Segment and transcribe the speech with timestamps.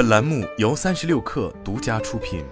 [0.00, 2.42] 本栏目由三十六氪独家出品。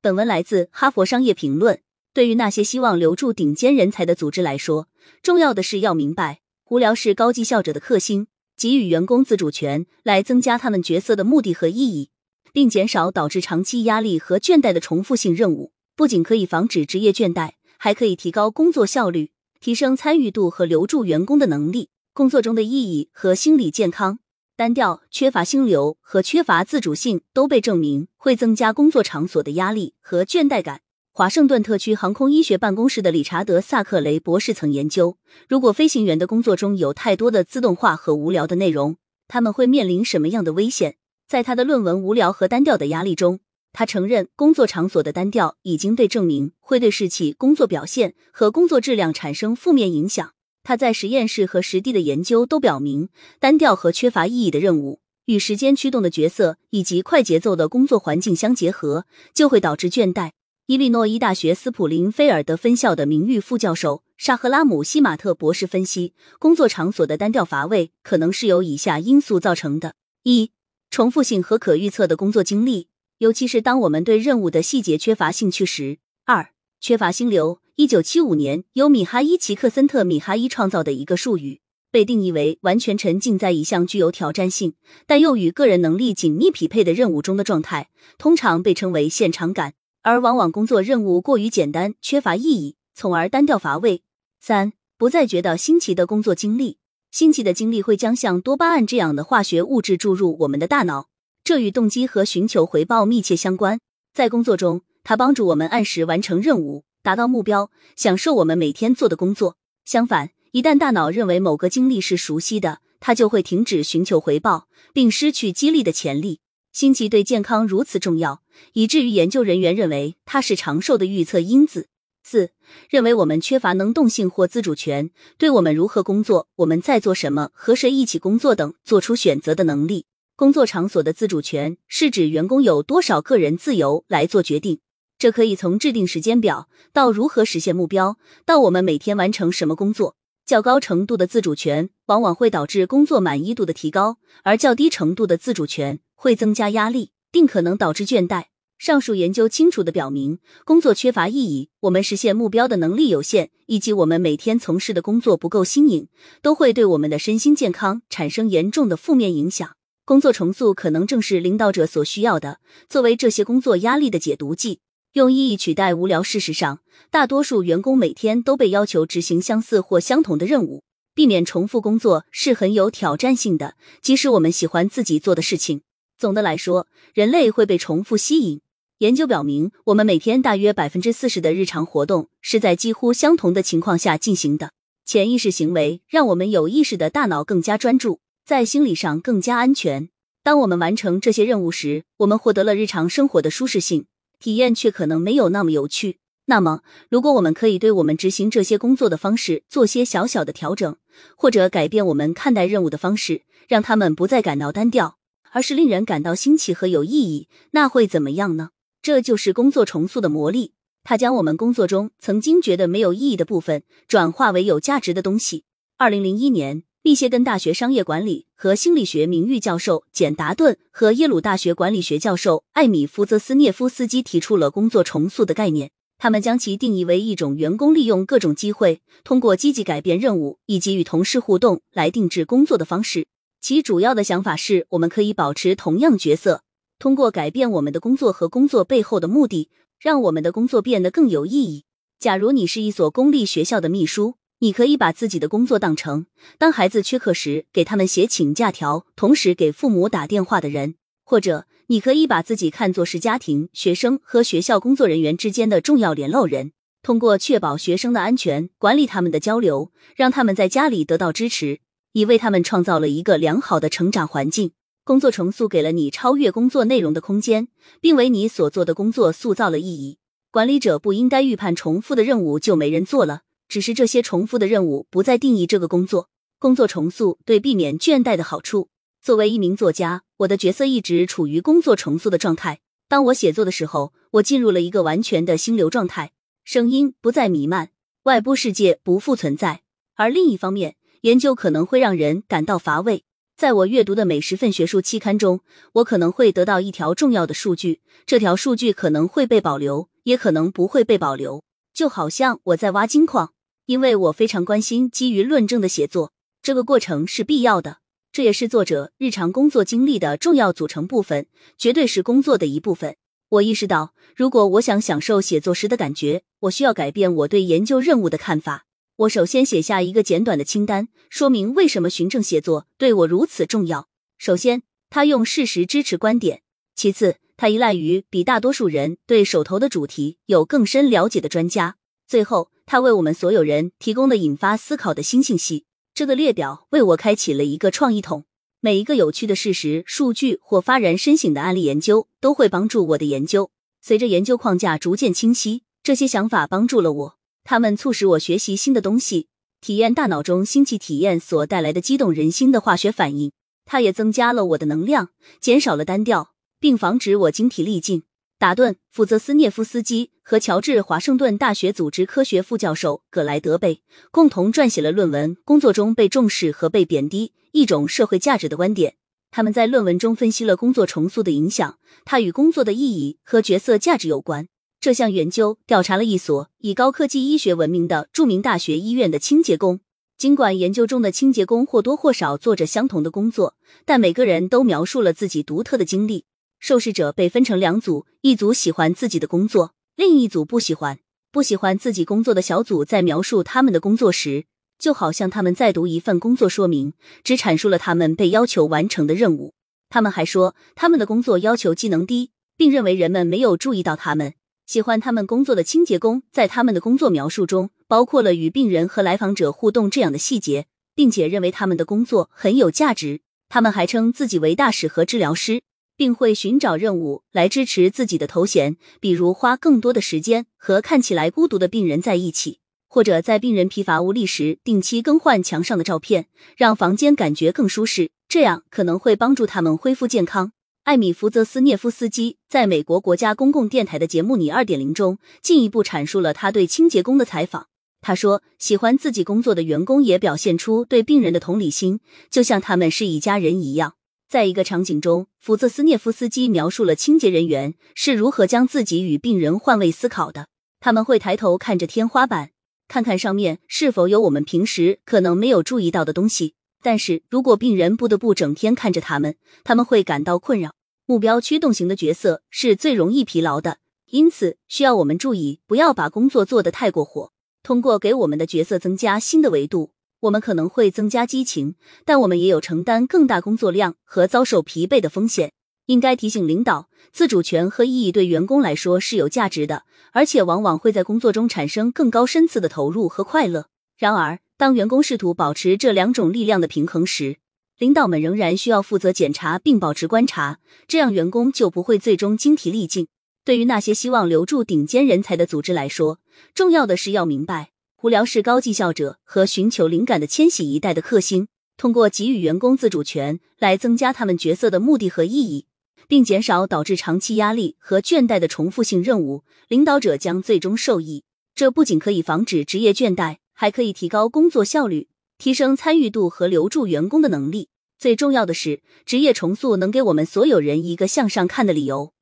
[0.00, 1.76] 本文来自《哈佛商业评论》。
[2.14, 4.88] 对于那些希望留住顶尖人才的组织来说，
[5.22, 6.40] 重要的是要明白，
[6.70, 8.28] 无聊是高绩效者的克星。
[8.56, 12.08] 给予员工自主权，来增加他们角色的目的和意义，
[12.50, 21.90] 并减少导致长期压力和倦怠的重复性任务，不仅可以防止职业倦怠，还可以提高工作效率，提升参与度和留住员工的能力。
[22.14, 24.18] 工作中的意义和心理健康，
[24.54, 30.82] 单调、缺乏心流和缺乏自主性都被证明会增加工作场所的压力和倦怠感。
[31.10, 35.16] 华盛顿特区航空医学办公室的理查德·萨克雷博士曾研究，
[35.48, 40.96] 如果飞行员的工作中有太多的自动化和无聊的内容，他们会面临什么样的危险？
[41.26, 43.40] 在他的论文《无聊和单调的压力》中，
[43.72, 50.32] 他承认工作场所的单调已经被证明会对士气、工作表现和工作质量产生负面影响。
[50.64, 53.08] 他在实验室和实地的研究都表明，
[53.40, 60.30] 单调和缺乏意义的任务与时间驱动的角色以及快节奏的工作环境相结合，就会导致倦怠。
[60.66, 70.52] 伊利诺伊大学斯普林菲尔德分校的名誉副教授沙赫拉姆西马特博士分析，工作场所的单调乏味可能是由以下因素造成的：一、
[70.90, 72.86] 重复性和可预测的工作经历，
[73.18, 77.61] 尤其是当我们对任务的细节缺乏兴趣时；二、缺乏心流。
[77.82, 84.74] 一九七五年，由米哈伊奇克森特米哈伊创造的一个术语，被定义为完全沉浸在一项具有挑战性
[85.04, 89.74] 但又与个人能力紧密匹配的任务中的状态，通常被称为现场感。
[90.02, 94.04] 而往往工作任务过于简单，缺乏意义，从而单调乏味。
[94.40, 96.78] 三、不再觉得新奇的工作经历，
[97.10, 101.08] 新奇的经历会将像多巴胺这样的化学物质注入我们的大脑，
[101.42, 103.80] 这与动机和寻求回报密切相关。
[104.14, 106.84] 在工作中，它帮助我们按时完成任务。
[107.02, 109.56] 达到目标，享受我们每天做的工作。
[109.84, 116.40] 相反，一旦大脑认为某个经历是熟悉的，它就会停止寻求回报，并失去激励的潜力。
[116.72, 118.42] 新奇对健康如此重要，
[118.72, 121.88] 以至于研究人员认为它是长寿的预测因子。
[122.22, 122.50] 四，
[122.88, 130.06] 认为我们缺乏能动性或自主权，对我们如何工作、我们在做什么、和谁一起工作等做出选择的能力。
[130.36, 134.78] 工作场所的自主权是指员工有多少个人自由来做决定。
[135.22, 140.16] 这可以从制定时间表到如何实现目标，到我们每天完成什么工作。
[140.44, 148.46] 较高程度的自主权往往会导致工作满意度的提高，而较低程度的自主权会增加压力，并可能导致倦怠。
[148.80, 156.08] 上述研究清楚的表明，工作缺乏意义，我们实现目标的能力有限，以及我们每天从事的工作不够新颖，
[156.42, 159.76] 都会对我们的身心健康产生严重的负面影响。
[160.04, 164.80] 工作重塑可能正是领导者所需要的，作为这些工作压力的解毒剂。
[165.14, 166.22] 用意义取代无聊。
[166.22, 166.80] 事实上，
[167.10, 170.84] 大多数员工每天都被要求执行相似或相同的任务，
[171.14, 173.74] 避免重复工作是很有挑战性的。
[174.00, 175.82] 即使我们喜欢自己做的事情，
[176.16, 178.62] 总的来说，人类会被重复吸引。
[178.98, 184.70] 研究表明，我们每天大约百分之四十的日常活动是在几乎相同的情况下进行的。
[185.04, 190.08] 潜意识行为让我们有意识的大脑更加专注，在心理上更加安全。
[190.42, 194.06] 当我们完成这些任务时，我们获得了日常生活的舒适性。
[194.42, 196.18] 体验却可能没有那么有趣。
[196.46, 200.96] 那么，如果我们可以对我们执行这些工作的方式做些小小的调整，
[201.36, 205.18] 或者改变我们看待任务的方式，让他们不再感到单调，
[205.52, 208.70] 而是令人感到新奇和有意义，那会怎么样呢？
[209.00, 210.72] 这就是工作重塑的魔力，
[211.04, 215.64] 它将我们工作中曾经觉得没有意义的部分转化为有价值的东西。
[215.96, 216.82] 二零零一年。
[217.04, 225.90] 密歇根大学商业管理和心理学名誉教授简·达顿和耶鲁大学管理学教授艾米·福泽斯涅夫斯基提出了工作重塑的概念。
[226.16, 233.26] 他们将其定义为一种员工利用各种机会，通过积极改变任务以及与同事互动来定制工作的方式。
[233.60, 236.62] 其主要的想法是，我们可以保持同样角色，
[237.00, 239.68] 通过改变我们的工作和工作背后的目的，
[239.98, 241.82] 让我们的工作变得更有意义。
[242.20, 244.36] 假如你是一所公立学校的秘书。
[244.62, 250.94] 你可以把自己的工作当成当孩子缺课时给他们写请假条，同时给父母打电话的人；
[251.24, 256.70] 或者你可以把自己看作是家庭、学生和学校工作人员之间的重要联络人，
[257.02, 261.80] 通过确保学生的安全，管理他们的交流，让他们在家里得到支持，
[262.12, 264.70] 已为他们创造了一个良好的成长环境。
[265.02, 267.66] 工作重塑给了你超越工作内容的空间，
[268.00, 270.18] 并为你所做的工作塑造了意义。
[270.52, 273.40] 管理者不应该预判重复的任务就没人做了。
[273.72, 276.28] 只是这些重复的任务不再定义这个工作。
[276.58, 278.90] 工作重塑对避免倦怠的好处。
[279.22, 282.80] 作为一名作家，我的角色一直处于工作重塑的状态。
[283.08, 286.32] 当我写作的时候，我进入了一个完全的心流状态，
[286.64, 287.88] 声音不再弥漫，
[288.24, 289.80] 外部世界不复存在。
[290.16, 293.24] 而另一方面，研究可能会让人感到乏味。
[293.56, 295.60] 在我阅读的每十份学术期刊中，
[295.94, 301.64] 我可能会得到一条重要的数据，这条数据可能会被保留，也可能不会被保留。
[301.94, 303.52] 就好像我在挖金矿，
[303.86, 306.32] 因为我非常关心基于论证的写作，
[306.62, 307.98] 这个过程是必要的，
[308.32, 311.46] 这也是作者日常工作经历的重要组成部分，
[311.76, 313.16] 绝对是工作的一部分。
[313.48, 318.86] 我意识到，如果我想享受写作时的感觉，我需要改变我对研究任务的看法。
[319.16, 324.08] 我首先写下一个简短的清单，说明为什么循证写作对我如此重要。
[324.38, 326.60] 首先，他用事实支持观点；
[326.94, 331.96] 其次，他依赖于比大多数人对手头的主题有更深了解的专家；
[332.26, 335.86] 最后，他为我们所有人提供了引发思考的新信息。
[336.12, 338.44] 这个列表为我开启了一个创意桶。
[338.80, 343.70] 每一个有趣的事实、数据或发人深省的案例研究都会帮助我的研究。
[344.02, 347.38] 随着研究框架逐渐清晰，这些想法帮助了我。
[347.64, 349.48] 他们促使我学习新的东西，
[349.80, 353.52] 体验大脑中新奇体验所带来的激动人心的化学反应。
[353.86, 355.30] 它也增加了我的能量，
[355.62, 358.24] 减少了单调，并防止我精疲力尽。
[358.58, 369.12] 达顿·福泽斯涅夫斯基和乔治华盛顿大学组织科学副教授葛莱德贝共同撰写了论文《工作中被重视和被贬低：一种社会价值的观点》。
[369.50, 374.66] 他们在论文中分析了工作重塑的影响，它与工作的意义和角色价值有关。
[375.00, 380.00] 这项研究调查了一所以高科技医学闻名的著名大学医院的清洁工。
[380.38, 386.46] 尽管研究中的清洁工或多或少做着相同的工作，但每个人都描述了自己独特的经历。
[386.80, 391.18] 受试者被分成两组，一组喜欢自己的工作，另一组不喜欢。
[391.50, 394.64] 不喜欢自己工作的小组在描述他们的工作时，
[394.98, 397.12] 就好像他们在读一份工作说明，
[397.44, 399.74] 只阐述了他们被要求完成的任务。
[400.08, 404.54] 他们还说，他们的工作要求技能低，并认为人们没有注意到他们。
[404.86, 413.40] 喜欢他们工作的清洁工在他们的工作描述中包括了与病人和来访者互动这样的细节，并且认为他们的工作很有价值。
[413.68, 415.82] 他们还称自己为大使和治疗师，
[416.22, 422.78] 并会寻找任务来支持自己的头衔，比如花更多的时间和看起来孤独的病人在一起，
[423.08, 426.46] 或者在病人疲乏无力时定期更换墙上的照片，
[426.76, 428.30] 让房间感觉更舒适。
[428.48, 430.70] 这样可能会帮助他们恢复健康。
[431.02, 437.88] 艾米·福泽斯涅夫斯基在美国国家公共电台的节目《你二点零》中进一步阐述了他对清洁工的采访。
[438.20, 444.14] 他说：“喜欢自己工作的员工也表现出对病人的同理心，就像他们是一家人一样。”
[444.52, 450.68] 在一个场景中，福泽斯涅夫斯基描述了清洁人员是如何将自己与病人换位思考的。
[451.00, 452.72] 他们会抬头看着天花板，
[453.08, 456.74] 看看上面是否有我们平时可能没有注意到的东西。
[457.02, 460.90] 但是如果病人不得不整天看着他们，他们会感到困扰。
[461.24, 467.52] 目标驱动型的角色是最容易疲劳的，因此需要我们注意，不要把工作做得太过火。
[467.82, 470.12] 通过给我们的角色增加新的维度，
[470.42, 471.94] 我们可能会增加激情，
[472.24, 475.72] 但我们也有承担更大工作量和遭受疲惫的风险。
[476.06, 480.02] 应该提醒领导，自主权和意义对员工来说是有价值的，
[480.32, 483.86] 而且往往会在工作中产生更高深次的投入和快乐。
[484.18, 487.58] 然而，当员工试图保持这两种力量的平衡时，
[487.98, 493.28] 领导们仍然需要负责检查并保持观察，这样员工就不会最终精疲力尽。
[493.64, 496.40] 对于那些希望留住顶尖人才的组织来说，
[496.74, 497.91] 重要的是要明白，
[498.22, 501.66] 无聊是高绩效者和寻求灵感的千禧一代的克星。
[501.96, 505.86] 通过给予员工自主权来增加他们角色的目的和意义，
[506.28, 511.42] 并减少导致长期压力和倦怠的重复性任务，领导者将最终受益。
[511.74, 513.56] 这不仅可以防止职业倦怠。
[513.74, 517.88] 还可以提高工作效率，提升参与度和留住员工的能力。
[518.16, 522.32] 最重要的是，职业重塑能给我们所有人一个向上看的理由。